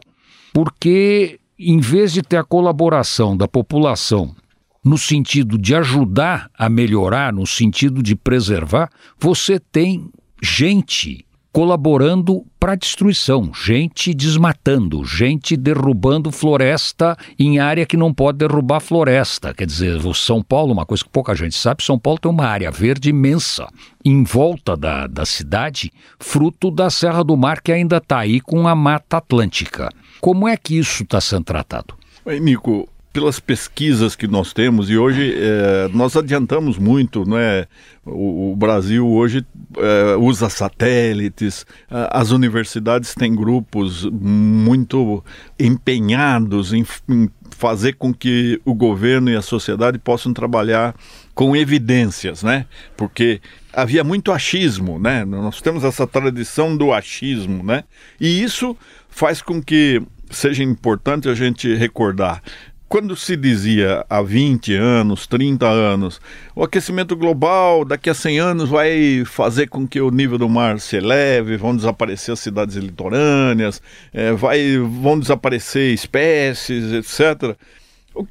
porque 0.56 1.38
em 1.58 1.80
vez 1.80 2.14
de 2.14 2.22
ter 2.22 2.38
a 2.38 2.42
colaboração 2.42 3.36
da 3.36 3.46
população 3.46 4.34
no 4.82 4.96
sentido 4.96 5.58
de 5.58 5.74
ajudar 5.74 6.50
a 6.56 6.66
melhorar, 6.66 7.30
no 7.30 7.46
sentido 7.46 8.02
de 8.02 8.16
preservar, 8.16 8.88
você 9.20 9.60
tem 9.60 10.10
gente 10.42 11.26
colaborando 11.52 12.42
para 12.58 12.72
a 12.72 12.76
destruição, 12.76 13.50
gente 13.54 14.14
desmatando, 14.14 15.04
gente 15.04 15.58
derrubando 15.58 16.32
floresta 16.32 17.18
em 17.38 17.58
área 17.58 17.84
que 17.84 17.96
não 17.96 18.12
pode 18.12 18.38
derrubar 18.38 18.80
floresta. 18.80 19.52
Quer 19.52 19.66
dizer, 19.66 20.00
São 20.14 20.42
Paulo, 20.42 20.72
uma 20.72 20.86
coisa 20.86 21.04
que 21.04 21.10
pouca 21.10 21.34
gente 21.34 21.54
sabe, 21.54 21.82
São 21.82 21.98
Paulo 21.98 22.18
tem 22.18 22.30
uma 22.30 22.46
área 22.46 22.70
verde 22.70 23.10
imensa 23.10 23.68
em 24.02 24.24
volta 24.24 24.74
da, 24.74 25.06
da 25.06 25.26
cidade, 25.26 25.92
fruto 26.18 26.70
da 26.70 26.88
Serra 26.88 27.22
do 27.22 27.36
Mar 27.36 27.60
que 27.60 27.72
ainda 27.72 27.98
está 27.98 28.20
aí 28.20 28.40
com 28.40 28.66
a 28.66 28.74
Mata 28.74 29.18
Atlântica. 29.18 29.90
Como 30.20 30.48
é 30.48 30.56
que 30.56 30.78
isso 30.78 31.02
está 31.02 31.20
sendo 31.20 31.44
tratado? 31.44 31.94
Oi, 32.24 32.40
Nico, 32.40 32.88
pelas 33.16 33.40
pesquisas 33.40 34.14
que 34.14 34.26
nós 34.26 34.52
temos, 34.52 34.90
e 34.90 34.98
hoje 34.98 35.34
é, 35.38 35.88
nós 35.88 36.14
adiantamos 36.16 36.76
muito, 36.76 37.24
não 37.24 37.38
é? 37.38 37.66
O, 38.04 38.52
o 38.52 38.56
Brasil 38.56 39.08
hoje 39.08 39.42
é, 39.78 40.16
usa 40.16 40.50
satélites, 40.50 41.64
as 42.10 42.30
universidades 42.30 43.14
têm 43.14 43.34
grupos 43.34 44.04
muito 44.04 45.24
empenhados 45.58 46.74
em, 46.74 46.84
em 47.08 47.30
fazer 47.52 47.94
com 47.94 48.12
que 48.12 48.60
o 48.66 48.74
governo 48.74 49.30
e 49.30 49.36
a 49.36 49.40
sociedade 49.40 49.98
possam 49.98 50.34
trabalhar 50.34 50.94
com 51.34 51.56
evidências, 51.56 52.42
né? 52.42 52.66
Porque 52.98 53.40
havia 53.72 54.04
muito 54.04 54.30
achismo, 54.30 54.98
né? 54.98 55.24
Nós 55.24 55.62
temos 55.62 55.84
essa 55.84 56.06
tradição 56.06 56.76
do 56.76 56.92
achismo, 56.92 57.62
né? 57.62 57.84
E 58.20 58.42
isso 58.42 58.76
faz 59.08 59.40
com 59.40 59.62
que 59.62 60.02
seja 60.30 60.62
importante 60.62 61.28
a 61.28 61.34
gente 61.34 61.74
recordar 61.74 62.42
quando 62.88 63.16
se 63.16 63.36
dizia 63.36 64.06
há 64.08 64.22
20 64.22 64.74
anos, 64.74 65.26
30 65.26 65.66
anos, 65.66 66.20
o 66.54 66.62
aquecimento 66.62 67.16
global 67.16 67.84
daqui 67.84 68.08
a 68.08 68.14
100 68.14 68.38
anos 68.38 68.68
vai 68.68 69.24
fazer 69.24 69.68
com 69.68 69.86
que 69.86 70.00
o 70.00 70.10
nível 70.10 70.38
do 70.38 70.48
mar 70.48 70.78
se 70.78 70.96
eleve, 70.96 71.56
vão 71.56 71.74
desaparecer 71.74 72.32
as 72.32 72.40
cidades 72.40 72.76
litorâneas, 72.76 73.82
é, 74.12 74.32
vai, 74.32 74.78
vão 74.78 75.18
desaparecer 75.18 75.92
espécies, 75.92 76.92
etc. 76.92 77.56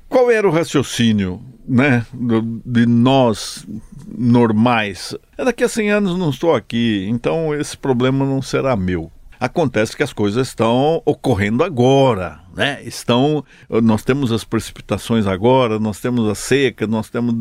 Qual 0.08 0.32
era 0.32 0.48
o 0.48 0.52
raciocínio 0.52 1.42
né, 1.68 2.06
de 2.66 2.86
nós 2.86 3.68
normais? 4.08 5.14
É 5.38 5.44
daqui 5.44 5.66
a 5.66 5.70
100 5.70 5.92
anos 5.92 6.18
não 6.18 6.30
estou 6.30 6.56
aqui, 6.56 7.06
então 7.10 7.54
esse 7.54 7.78
problema 7.78 8.26
não 8.26 8.42
será 8.42 8.76
meu. 8.76 9.12
Acontece 9.40 9.96
que 9.96 10.04
as 10.04 10.14
coisas 10.14 10.48
estão 10.48 11.02
ocorrendo 11.06 11.64
agora, 11.64 12.40
né? 12.56 12.82
Estão, 12.84 13.44
nós 13.84 14.04
temos 14.04 14.32
as 14.32 14.44
precipitações 14.44 15.28
agora, 15.28 15.80
nós 15.80 16.00
temos 16.00 16.30
a 16.30 16.36
seca, 16.36 16.88
nós 16.88 17.10
temos 17.10 17.34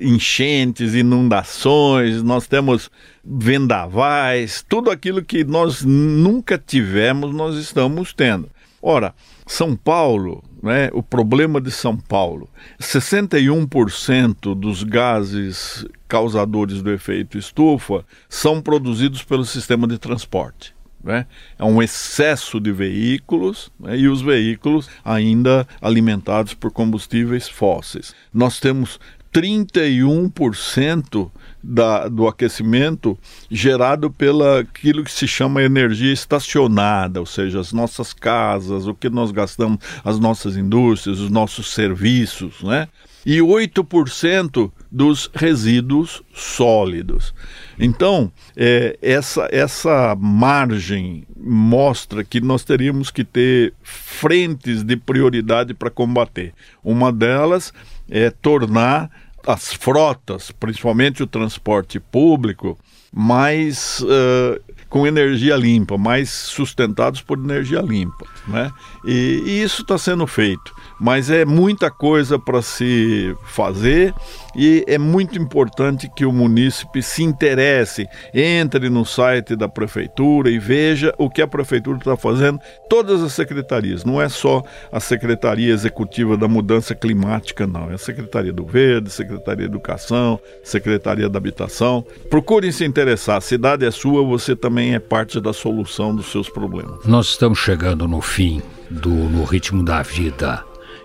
enchentes, 0.00 0.94
inundações, 0.94 2.22
nós 2.22 2.46
temos 2.46 2.90
vendavais, 3.24 4.64
tudo 4.68 4.90
aquilo 4.90 5.22
que 5.22 5.44
nós 5.44 5.82
nunca 5.82 6.58
tivemos, 6.58 7.34
nós 7.34 7.56
estamos 7.56 8.12
tendo. 8.12 8.48
Ora, 8.80 9.14
São 9.46 9.74
Paulo, 9.74 10.42
né, 10.64 10.88
o 10.94 11.02
problema 11.02 11.60
de 11.60 11.70
São 11.70 11.94
Paulo, 11.94 12.48
61% 12.80 14.54
dos 14.54 14.82
gases 14.82 15.84
causadores 16.08 16.80
do 16.80 16.90
efeito 16.90 17.36
estufa 17.36 18.02
são 18.30 18.62
produzidos 18.62 19.22
pelo 19.22 19.44
sistema 19.44 19.86
de 19.86 19.98
transporte. 19.98 20.74
Né? 21.02 21.26
É 21.58 21.64
um 21.64 21.82
excesso 21.82 22.58
de 22.58 22.72
veículos 22.72 23.70
né? 23.78 23.98
e 23.98 24.08
os 24.08 24.22
veículos 24.22 24.88
ainda 25.04 25.68
alimentados 25.82 26.54
por 26.54 26.72
combustíveis 26.72 27.46
fósseis. 27.46 28.14
Nós 28.32 28.58
temos 28.58 28.98
31% 29.34 31.30
da, 31.60 32.08
do 32.08 32.28
aquecimento 32.28 33.18
gerado 33.50 34.08
pela 34.10 34.60
aquilo 34.60 35.02
que 35.02 35.10
se 35.10 35.26
chama 35.26 35.62
energia 35.62 36.12
estacionada, 36.12 37.18
ou 37.18 37.26
seja, 37.26 37.58
as 37.58 37.72
nossas 37.72 38.12
casas, 38.12 38.86
o 38.86 38.94
que 38.94 39.10
nós 39.10 39.32
gastamos, 39.32 39.78
as 40.04 40.20
nossas 40.20 40.56
indústrias, 40.56 41.18
os 41.18 41.30
nossos 41.30 41.72
serviços, 41.72 42.62
né? 42.62 42.86
E 43.26 43.38
8% 43.38 44.70
dos 44.92 45.30
resíduos 45.34 46.22
sólidos. 46.34 47.34
Então, 47.78 48.30
é, 48.54 48.98
essa, 49.00 49.48
essa 49.50 50.14
margem 50.14 51.26
mostra 51.34 52.22
que 52.22 52.38
nós 52.38 52.64
teríamos 52.64 53.10
que 53.10 53.24
ter 53.24 53.72
frentes 53.82 54.82
de 54.82 54.94
prioridade 54.94 55.72
para 55.72 55.88
combater. 55.88 56.52
Uma 56.84 57.10
delas 57.10 57.72
é 58.10 58.28
tornar 58.28 59.10
as 59.46 59.72
frotas, 59.72 60.50
principalmente 60.50 61.22
o 61.22 61.26
transporte 61.26 62.00
público, 62.00 62.78
mais 63.12 64.00
uh, 64.00 64.60
com 64.88 65.06
energia 65.06 65.56
limpa, 65.56 65.96
mais 65.96 66.30
sustentados 66.30 67.20
por 67.20 67.38
energia 67.38 67.80
limpa. 67.80 68.26
Né? 68.48 68.70
E, 69.04 69.42
e 69.46 69.62
isso 69.62 69.82
está 69.82 69.96
sendo 69.96 70.26
feito 70.26 70.74
mas 70.98 71.30
é 71.30 71.44
muita 71.44 71.90
coisa 71.90 72.38
para 72.38 72.62
se 72.62 73.36
fazer 73.44 74.14
e 74.56 74.84
é 74.86 74.98
muito 74.98 75.38
importante 75.38 76.08
que 76.14 76.24
o 76.24 76.32
munícipe 76.32 77.02
se 77.02 77.22
interesse, 77.22 78.06
entre 78.32 78.88
no 78.88 79.04
site 79.04 79.56
da 79.56 79.68
prefeitura 79.68 80.48
e 80.48 80.58
veja 80.58 81.12
o 81.18 81.28
que 81.28 81.42
a 81.42 81.46
prefeitura 81.46 81.98
está 81.98 82.16
fazendo, 82.16 82.60
todas 82.88 83.22
as 83.22 83.32
secretarias, 83.32 84.04
não 84.04 84.22
é 84.22 84.28
só 84.28 84.62
a 84.92 85.00
Secretaria 85.00 85.72
Executiva 85.72 86.36
da 86.36 86.46
Mudança 86.46 86.94
Climática, 86.94 87.66
não, 87.66 87.90
é 87.90 87.94
a 87.94 87.98
Secretaria 87.98 88.52
do 88.52 88.64
Verde, 88.64 89.10
Secretaria 89.34 89.68
de 89.68 89.72
Educação, 89.72 90.40
Secretaria 90.62 91.28
da 91.28 91.38
Habitação. 91.38 92.04
Procurem 92.30 92.70
se 92.70 92.84
interessar, 92.84 93.38
a 93.38 93.40
cidade 93.40 93.84
é 93.84 93.90
sua, 93.90 94.22
você 94.22 94.54
também 94.54 94.94
é 94.94 94.98
parte 94.98 95.40
da 95.40 95.52
solução 95.52 96.14
dos 96.14 96.26
seus 96.26 96.48
problemas. 96.48 97.04
Nós 97.04 97.28
estamos 97.28 97.58
chegando 97.58 98.06
no 98.06 98.20
fim 98.20 98.62
do 98.90 99.10
No 99.10 99.44
Ritmo 99.44 99.84
da 99.84 100.02
Vida 100.02 100.64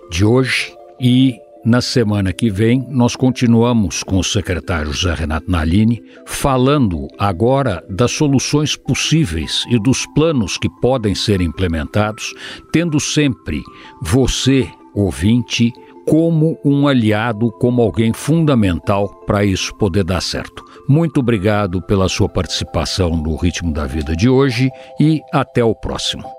de 0.09 0.25
hoje 0.25 0.73
e 0.99 1.35
na 1.63 1.81
semana 1.81 2.31
que 2.31 2.49
vem 2.49 2.85
nós 2.89 3.17
continuamos 3.17 4.01
com 4.01 4.17
o 4.17 4.23
secretário 4.23 4.93
José 4.93 5.13
Renato 5.13 5.51
Nalini 5.51 6.01
falando 6.25 7.07
agora 7.17 7.83
das 7.89 8.11
soluções 8.11 8.77
possíveis 8.77 9.65
e 9.69 9.77
dos 9.77 10.05
planos 10.15 10.57
que 10.57 10.69
podem 10.81 11.13
ser 11.13 11.41
implementados, 11.41 12.33
tendo 12.71 12.97
sempre 12.99 13.61
você, 14.01 14.69
ouvinte, 14.95 15.73
como 16.09 16.57
um 16.65 16.87
aliado, 16.87 17.51
como 17.51 17.83
alguém 17.83 18.11
fundamental 18.11 19.07
para 19.27 19.45
isso 19.45 19.75
poder 19.77 20.03
dar 20.03 20.21
certo. 20.21 20.63
Muito 20.87 21.19
obrigado 21.19 21.81
pela 21.83 22.09
sua 22.09 22.27
participação 22.27 23.11
no 23.11 23.35
Ritmo 23.35 23.71
da 23.71 23.85
Vida 23.85 24.15
de 24.15 24.27
hoje 24.27 24.71
e 24.99 25.21
até 25.31 25.63
o 25.63 25.75
próximo. 25.75 26.38